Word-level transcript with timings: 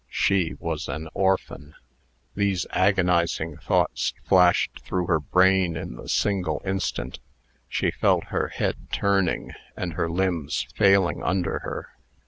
She 0.09 0.55
was 0.57 0.87
an 0.87 1.09
orphan! 1.13 1.75
These 2.35 2.65
agonizing 2.71 3.57
thoughts 3.57 4.15
flashed 4.23 4.81
through 4.83 5.05
her 5.05 5.19
brain 5.19 5.75
in 5.77 5.95
the 5.95 6.09
single 6.09 6.59
instant. 6.65 7.19
She 7.69 7.91
felt 7.91 8.29
her 8.33 8.47
head 8.47 8.87
turning, 8.91 9.51
and 9.77 9.93
her 9.93 10.09
limbs 10.09 10.65
failing 10.75 11.21
under 11.21 11.59
her. 11.59 11.89